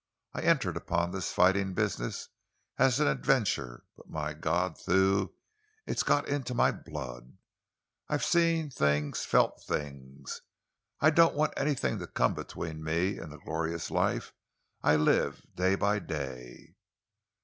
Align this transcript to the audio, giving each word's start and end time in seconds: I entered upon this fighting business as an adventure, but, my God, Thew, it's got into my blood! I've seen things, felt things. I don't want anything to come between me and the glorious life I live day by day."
I 0.33 0.41
entered 0.41 0.77
upon 0.77 1.11
this 1.11 1.31
fighting 1.31 1.75
business 1.75 2.29
as 2.79 2.99
an 2.99 3.05
adventure, 3.05 3.83
but, 3.95 4.09
my 4.09 4.33
God, 4.33 4.75
Thew, 4.75 5.31
it's 5.85 6.01
got 6.01 6.27
into 6.27 6.55
my 6.55 6.71
blood! 6.71 7.37
I've 8.09 8.23
seen 8.23 8.71
things, 8.71 9.25
felt 9.25 9.61
things. 9.61 10.41
I 11.01 11.11
don't 11.11 11.35
want 11.35 11.53
anything 11.55 11.99
to 11.99 12.07
come 12.07 12.33
between 12.33 12.83
me 12.83 13.19
and 13.19 13.31
the 13.31 13.37
glorious 13.37 13.91
life 13.91 14.33
I 14.81 14.95
live 14.95 15.45
day 15.53 15.75
by 15.75 15.99
day." 15.99 16.73